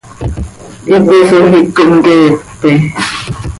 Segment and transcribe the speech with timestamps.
[0.87, 2.71] Hipi hisoj iic cohmqueepe.